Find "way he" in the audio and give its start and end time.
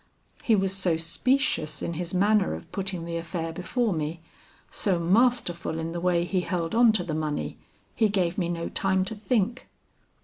6.01-6.41